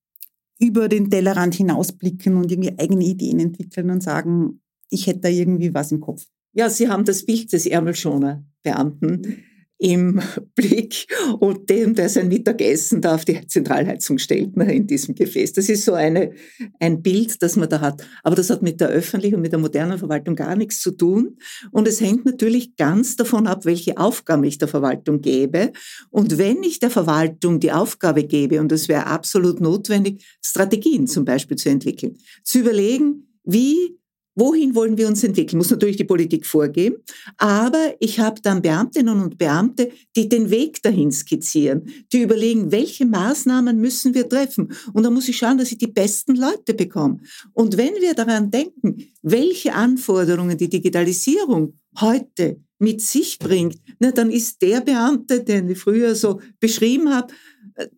[0.60, 5.74] über den Tellerrand hinausblicken und irgendwie eigene Ideen entwickeln und sagen, ich hätte da irgendwie
[5.74, 6.26] was im Kopf.
[6.54, 9.44] Ja, Sie haben das Bild des Ärmelschoner-Beamten
[9.80, 10.22] im
[10.56, 11.08] Blick
[11.40, 15.54] und dem, der sein Mittagessen da auf die Zentralheizung stellt, in diesem Gefäß.
[15.54, 16.32] Das ist so eine,
[16.80, 18.06] ein Bild, das man da hat.
[18.24, 21.38] Aber das hat mit der öffentlichen und mit der modernen Verwaltung gar nichts zu tun.
[21.72, 25.74] Und es hängt natürlich ganz davon ab, welche Aufgaben ich der Verwaltung gebe.
[26.12, 31.26] Und wenn ich der Verwaltung die Aufgabe gebe, und es wäre absolut notwendig, Strategien zum
[31.26, 33.98] Beispiel zu entwickeln, zu überlegen, wie
[34.36, 35.60] Wohin wollen wir uns entwickeln?
[35.60, 36.98] Muss natürlich die Politik vorgeben,
[37.38, 43.06] aber ich habe dann Beamtinnen und Beamte, die den Weg dahin skizzieren, die überlegen, welche
[43.06, 44.74] Maßnahmen müssen wir treffen.
[44.94, 47.20] Und da muss ich schauen, dass ich die besten Leute bekomme.
[47.54, 54.32] Und wenn wir daran denken, welche Anforderungen die Digitalisierung heute mit sich bringt, na, dann
[54.32, 57.34] ist der Beamte, den ich früher so beschrieben habe,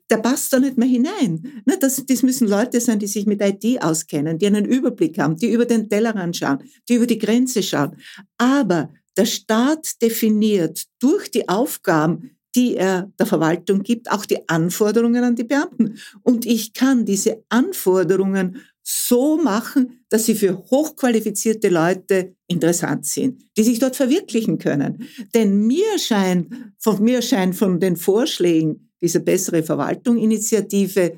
[0.09, 1.61] der passt da nicht mehr hinein.
[1.65, 5.35] Ne, das, das müssen Leute sein, die sich mit IT auskennen, die einen Überblick haben,
[5.35, 7.97] die über den Tellerrand schauen, die über die Grenze schauen.
[8.37, 15.23] Aber der Staat definiert durch die Aufgaben, die er der Verwaltung gibt, auch die Anforderungen
[15.23, 15.97] an die Beamten.
[16.23, 23.63] Und ich kann diese Anforderungen so machen, dass sie für hochqualifizierte Leute interessant sind, die
[23.63, 25.07] sich dort verwirklichen können.
[25.33, 31.17] Denn mir scheint, von mir scheint von den Vorschlägen, diese bessere Verwaltung-Initiative,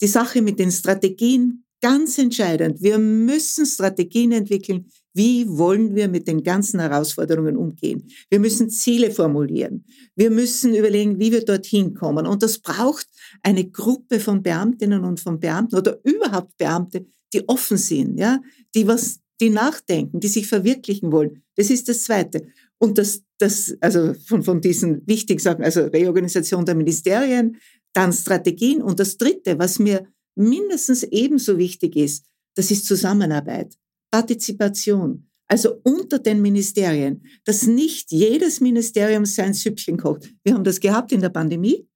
[0.00, 2.80] die Sache mit den Strategien ganz entscheidend.
[2.80, 4.86] Wir müssen Strategien entwickeln.
[5.12, 8.08] Wie wollen wir mit den ganzen Herausforderungen umgehen?
[8.30, 9.84] Wir müssen Ziele formulieren.
[10.16, 12.26] Wir müssen überlegen, wie wir dorthin kommen.
[12.26, 13.06] Und das braucht
[13.42, 18.40] eine Gruppe von Beamtinnen und von Beamten oder überhaupt Beamte, die offen sind, ja,
[18.74, 21.42] die was, die nachdenken, die sich verwirklichen wollen.
[21.54, 22.46] Das ist das Zweite.
[22.78, 27.56] Und das, das also von, von diesen wichtigen Sachen, also Reorganisation der Ministerien,
[27.92, 28.82] dann Strategien.
[28.82, 33.74] Und das Dritte, was mir mindestens ebenso wichtig ist, das ist Zusammenarbeit,
[34.10, 35.28] Partizipation.
[35.46, 40.32] Also unter den Ministerien, dass nicht jedes Ministerium sein Süppchen kocht.
[40.42, 41.86] Wir haben das gehabt in der Pandemie.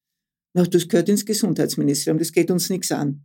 [0.55, 3.23] Das gehört ins Gesundheitsministerium, das geht uns nichts an.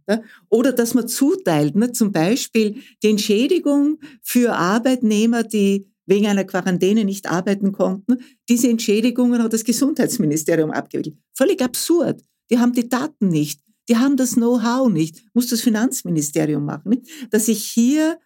[0.49, 1.91] Oder dass man zuteilt, ne?
[1.91, 8.17] zum Beispiel die Entschädigung für Arbeitnehmer, die wegen einer Quarantäne nicht arbeiten konnten.
[8.49, 11.17] Diese Entschädigungen hat das Gesundheitsministerium abgewickelt.
[11.33, 12.21] Völlig absurd.
[12.49, 13.61] Die haben die Daten nicht.
[13.89, 15.23] Die haben das Know-how nicht.
[15.33, 17.01] Muss das Finanzministerium machen.
[17.29, 18.19] Dass ich hier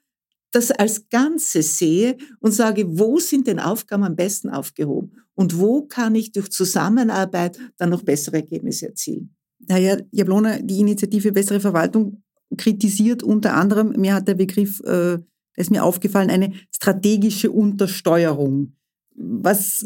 [0.51, 5.11] das als Ganzes sehe und sage, wo sind denn Aufgaben am besten aufgehoben?
[5.35, 9.35] Und wo kann ich durch Zusammenarbeit dann noch bessere Ergebnisse erzielen?
[9.67, 12.23] Herr Jablona, die Initiative Bessere Verwaltung
[12.57, 15.19] kritisiert unter anderem, mir hat der Begriff äh,
[15.57, 18.75] ist mir aufgefallen, eine strategische Untersteuerung.
[19.15, 19.85] Was,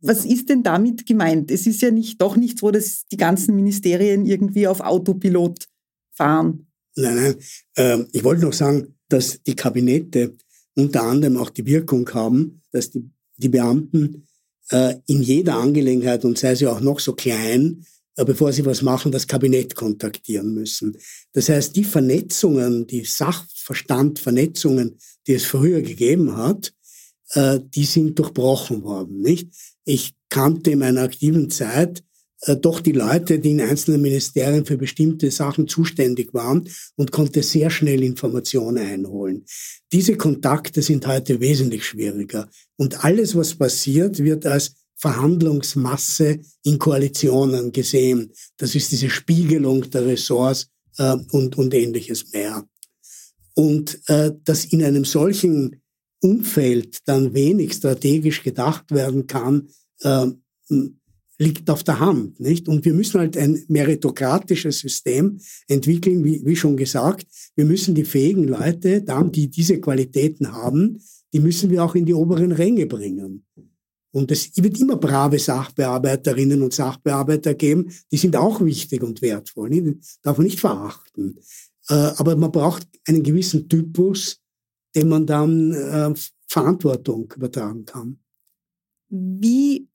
[0.00, 1.50] was ist denn damit gemeint?
[1.50, 5.66] Es ist ja nicht, doch nicht so, dass die ganzen Ministerien irgendwie auf Autopilot
[6.12, 6.66] fahren.
[6.94, 7.34] Nein, nein.
[7.74, 10.36] Äh, ich wollte noch sagen, dass die Kabinette
[10.74, 14.26] unter anderem auch die Wirkung haben, dass die, die Beamten
[14.70, 17.84] äh, in jeder Angelegenheit, und sei sie auch noch so klein,
[18.24, 20.96] bevor sie was machen, das Kabinett kontaktieren müssen.
[21.32, 26.72] Das heißt, die Vernetzungen, die Sachverstandvernetzungen, die es früher gegeben hat,
[27.32, 29.50] äh, die sind durchbrochen worden, nicht?
[29.84, 32.02] Ich kannte in meiner aktiven Zeit
[32.42, 37.42] äh, doch die Leute, die in einzelnen Ministerien für bestimmte Sachen zuständig waren und konnte
[37.42, 39.44] sehr schnell Informationen einholen.
[39.92, 42.48] Diese Kontakte sind heute wesentlich schwieriger.
[42.76, 48.32] Und alles, was passiert, wird als Verhandlungsmasse in Koalitionen gesehen.
[48.56, 50.68] Das ist diese Spiegelung der Ressorts
[50.98, 52.66] äh, und, und ähnliches mehr.
[53.54, 55.82] Und äh, dass in einem solchen
[56.22, 59.68] Umfeld dann wenig strategisch gedacht werden kann,
[60.00, 60.26] äh,
[61.38, 62.68] liegt auf der Hand, nicht?
[62.68, 65.38] Und wir müssen halt ein meritokratisches System
[65.68, 67.26] entwickeln, wie, wie schon gesagt.
[67.54, 70.98] Wir müssen die fähigen Leute dann, die diese Qualitäten haben,
[71.32, 73.44] die müssen wir auch in die oberen Ränge bringen.
[74.12, 79.70] Und es wird immer brave Sachbearbeiterinnen und Sachbearbeiter geben, die sind auch wichtig und wertvoll,
[79.70, 81.38] die darf man nicht verachten.
[81.88, 84.40] Äh, aber man braucht einen gewissen Typus,
[84.94, 86.14] dem man dann äh,
[86.48, 88.18] Verantwortung übertragen kann.
[89.08, 89.88] Wie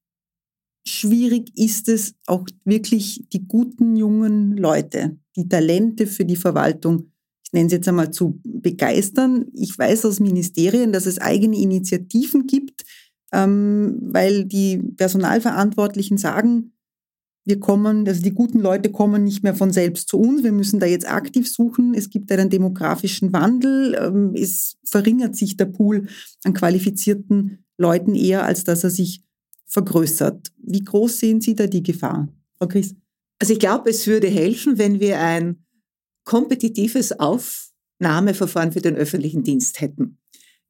[0.85, 7.11] schwierig ist es auch wirklich die guten jungen Leute, die Talente für die Verwaltung,
[7.43, 9.47] ich nenne es jetzt einmal zu begeistern.
[9.53, 12.85] Ich weiß aus Ministerien, dass es eigene Initiativen gibt,
[13.31, 16.73] ähm, weil die Personalverantwortlichen sagen,
[17.43, 20.43] wir kommen, also die guten Leute kommen nicht mehr von selbst zu uns.
[20.43, 21.95] Wir müssen da jetzt aktiv suchen.
[21.95, 23.95] Es gibt einen demografischen Wandel.
[23.99, 26.07] Ähm, es verringert sich der Pool
[26.43, 29.23] an qualifizierten Leuten eher, als dass er sich
[29.65, 30.51] vergrößert.
[30.57, 32.27] Wie groß sehen Sie da die Gefahr,
[32.57, 32.93] Frau Chris?
[33.39, 35.65] Also ich glaube, es würde helfen, wenn wir ein
[36.23, 40.20] kompetitives Aufnahmeverfahren für den öffentlichen Dienst hätten.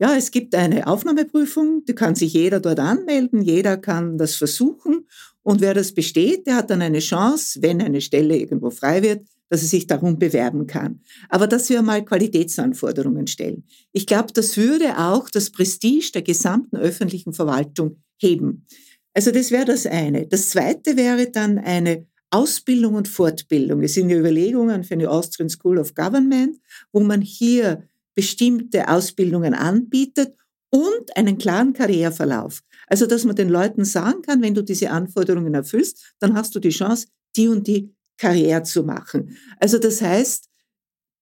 [0.01, 5.05] Ja, es gibt eine Aufnahmeprüfung, da kann sich jeder dort anmelden, jeder kann das versuchen
[5.43, 9.27] und wer das besteht, der hat dann eine Chance, wenn eine Stelle irgendwo frei wird,
[9.49, 11.01] dass er sich darum bewerben kann.
[11.29, 13.63] Aber dass wir mal Qualitätsanforderungen stellen.
[13.91, 18.65] Ich glaube, das würde auch das Prestige der gesamten öffentlichen Verwaltung heben.
[19.13, 20.25] Also das wäre das eine.
[20.25, 23.83] Das zweite wäre dann eine Ausbildung und Fortbildung.
[23.83, 26.57] Es sind ja Überlegungen für eine Austrian School of Government,
[26.91, 27.83] wo man hier
[28.21, 30.35] bestimmte Ausbildungen anbietet
[30.69, 32.61] und einen klaren Karriereverlauf.
[32.85, 36.59] Also, dass man den Leuten sagen kann, wenn du diese Anforderungen erfüllst, dann hast du
[36.59, 39.35] die Chance, die und die Karriere zu machen.
[39.59, 40.49] Also, das heißt,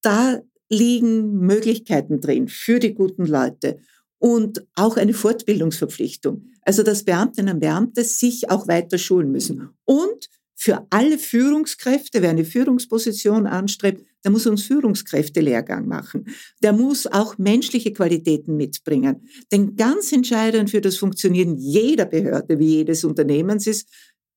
[0.02, 3.80] da liegen Möglichkeiten drin für die guten Leute
[4.18, 6.48] und auch eine Fortbildungsverpflichtung.
[6.64, 9.70] Also, dass Beamtinnen und Beamte sich auch weiter schulen müssen.
[9.86, 10.28] Und
[10.62, 16.26] für alle Führungskräfte, wer eine Führungsposition anstrebt, der muss uns Führungskräftelehrgang machen.
[16.62, 19.30] Der muss auch menschliche Qualitäten mitbringen.
[19.54, 23.88] Denn ganz entscheidend für das Funktionieren jeder Behörde wie jedes Unternehmens ist,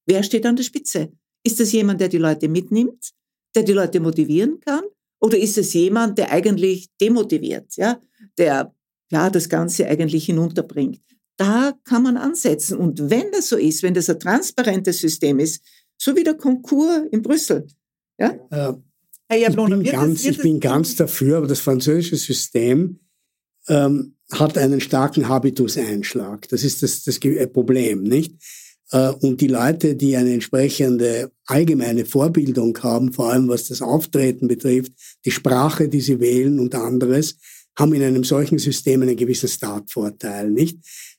[0.06, 1.10] wer steht an der Spitze?
[1.42, 3.10] Ist das jemand, der die Leute mitnimmt,
[3.56, 4.84] der die Leute motivieren kann?
[5.20, 8.00] Oder ist es jemand, der eigentlich demotiviert, ja,
[8.38, 8.72] der
[9.10, 11.00] ja das Ganze eigentlich hinunterbringt?
[11.36, 12.78] Da kann man ansetzen.
[12.78, 15.64] Und wenn das so ist, wenn das ein transparentes System ist,
[16.02, 17.66] so wie der Konkurs in Brüssel.
[18.18, 18.34] Ja?
[18.50, 18.72] Äh,
[19.34, 22.98] ich bin, ganz, ich bin ganz dafür, aber das französische System
[23.68, 26.48] ähm, hat einen starken Habitus-Einschlag.
[26.48, 27.20] Das ist das, das
[27.52, 28.34] Problem, nicht?
[28.90, 34.48] Äh, und die Leute, die eine entsprechende allgemeine Vorbildung haben, vor allem was das Auftreten
[34.48, 34.92] betrifft,
[35.24, 37.36] die Sprache, die sie wählen und anderes,
[37.78, 40.78] haben in einem solchen System einen gewissen Startvorteil, nicht?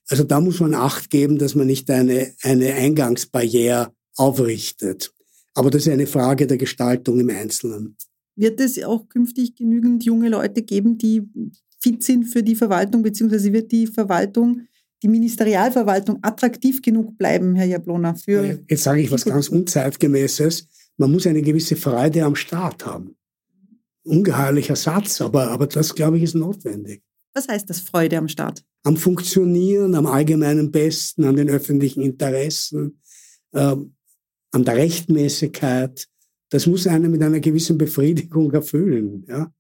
[0.09, 5.13] Also da muss man Acht geben, dass man nicht eine, eine Eingangsbarriere aufrichtet.
[5.53, 7.95] Aber das ist eine Frage der Gestaltung im Einzelnen.
[8.35, 11.23] Wird es auch künftig genügend junge Leute geben, die
[11.79, 14.61] fit sind für die Verwaltung, beziehungsweise wird die Verwaltung,
[15.03, 18.15] die Ministerialverwaltung attraktiv genug bleiben, Herr Jablona?
[18.15, 20.67] Für Jetzt sage ich was ganz Unzeitgemäßes.
[20.97, 23.15] Man muss eine gewisse Freude am Staat haben.
[24.03, 27.03] Ungeheuerlicher Satz, aber, aber das, glaube ich, ist notwendig.
[27.33, 28.63] Was heißt das Freude am Staat?
[28.83, 32.99] Am Funktionieren, am allgemeinen Besten, an den öffentlichen Interessen,
[33.53, 33.95] ähm,
[34.53, 36.07] an der Rechtmäßigkeit.
[36.49, 39.25] Das muss einem mit einer gewissen Befriedigung erfüllen.
[39.27, 39.51] Ja,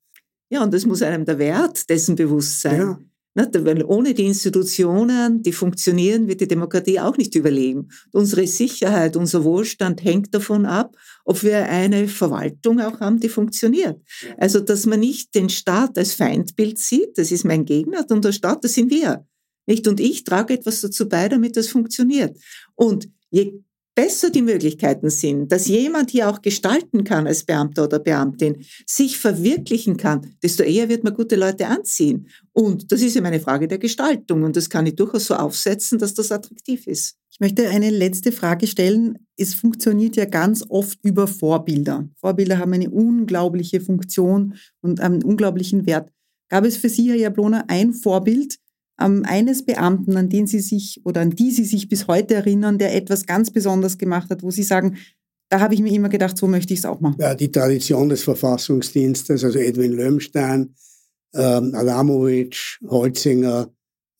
[0.49, 2.79] ja und das muss einem der Wert dessen bewusst sein.
[2.79, 2.99] Ja.
[3.35, 7.87] Weil ohne die Institutionen, die funktionieren, wird die Demokratie auch nicht überleben.
[8.11, 13.99] Unsere Sicherheit, unser Wohlstand hängt davon ab, ob wir eine Verwaltung auch haben, die funktioniert.
[14.37, 18.33] Also, dass man nicht den Staat als Feindbild sieht, das ist mein Gegner, und der
[18.33, 19.25] Staat, das sind wir.
[19.65, 19.87] Nicht?
[19.87, 22.37] Und ich trage etwas dazu bei, damit das funktioniert.
[22.75, 23.63] Und je
[23.95, 29.17] besser die Möglichkeiten sind, dass jemand hier auch gestalten kann als Beamter oder Beamtin, sich
[29.17, 32.27] verwirklichen kann, desto eher wird man gute Leute anziehen.
[32.51, 35.99] Und das ist eben eine Frage der Gestaltung und das kann ich durchaus so aufsetzen,
[35.99, 37.15] dass das attraktiv ist.
[37.31, 39.17] Ich möchte eine letzte Frage stellen.
[39.37, 42.07] Es funktioniert ja ganz oft über Vorbilder.
[42.17, 46.11] Vorbilder haben eine unglaubliche Funktion und einen unglaublichen Wert.
[46.49, 48.59] Gab es für Sie, Herr Jablona, ein Vorbild,
[49.03, 52.77] ähm, eines Beamten, an den Sie sich oder an die Sie sich bis heute erinnern,
[52.77, 54.97] der etwas ganz Besonderes gemacht hat, wo Sie sagen,
[55.49, 57.17] da habe ich mir immer gedacht, so möchte ich es auch machen.
[57.19, 60.73] Ja, die Tradition des Verfassungsdienstes, also Edwin Lömstein,
[61.33, 63.71] ähm, Adamowitsch, Holzinger,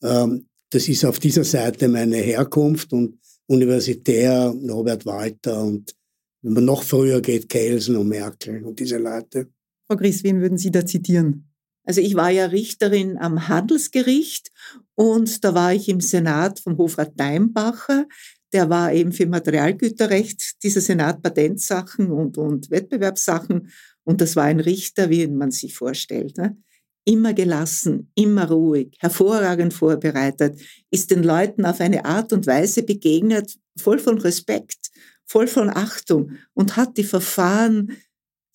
[0.02, 5.94] ähm, das ist auf dieser Seite meine Herkunft und universitär Norbert Walter und
[6.42, 9.48] wenn man noch früher geht, Kelsen und Merkel und diese Leute.
[9.86, 11.53] Frau Gries, wen würden Sie da zitieren?
[11.84, 14.50] Also ich war ja Richterin am Handelsgericht
[14.94, 18.06] und da war ich im Senat vom Hofrat Deimbacher.
[18.52, 23.70] Der war eben für Materialgüterrecht, dieser Senat Patentsachen und, und Wettbewerbssachen.
[24.04, 26.36] Und das war ein Richter, wie man sich vorstellt.
[26.38, 26.56] Ne?
[27.04, 30.60] immer gelassen, immer ruhig, hervorragend vorbereitet,
[30.90, 34.90] ist den Leuten auf eine Art und Weise begegnet, voll von Respekt,
[35.26, 37.92] voll von Achtung und hat die Verfahren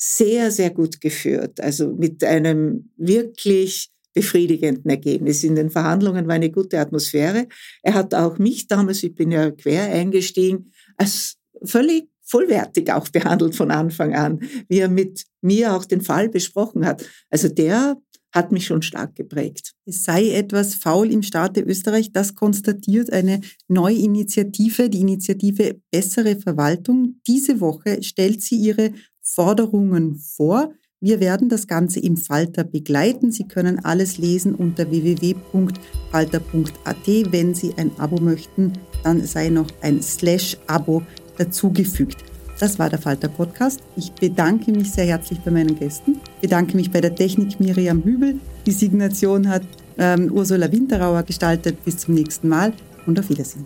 [0.01, 1.59] sehr, sehr gut geführt.
[1.59, 5.43] Also mit einem wirklich befriedigenden Ergebnis.
[5.43, 7.47] In den Verhandlungen war eine gute Atmosphäre.
[7.83, 13.55] Er hat auch mich damals, ich bin ja quer eingestiegen, als völlig vollwertig auch behandelt
[13.55, 17.05] von Anfang an, wie er mit mir auch den Fall besprochen hat.
[17.29, 17.97] Also der
[18.31, 19.73] hat mich schon stark geprägt.
[19.85, 26.35] Es sei etwas faul im Staate Österreich, das konstatiert eine neue Initiative, die Initiative Bessere
[26.35, 27.19] Verwaltung.
[27.27, 28.93] Diese Woche stellt sie ihre
[29.33, 30.73] Forderungen vor.
[31.01, 33.31] Wir werden das Ganze im Falter begleiten.
[33.31, 37.07] Sie können alles lesen unter www.falter.at.
[37.07, 38.73] Wenn Sie ein Abo möchten,
[39.03, 41.03] dann sei noch ein Slash-Abo
[41.37, 42.17] dazugefügt.
[42.59, 43.79] Das war der Falter Podcast.
[43.95, 46.19] Ich bedanke mich sehr herzlich bei meinen Gästen.
[46.41, 48.37] Bedanke mich bei der Technik Miriam Hübel.
[48.65, 49.61] Die Signation hat
[49.97, 51.85] ähm, Ursula Winterauer gestaltet.
[51.85, 52.73] Bis zum nächsten Mal
[53.05, 53.65] und auf Wiedersehen.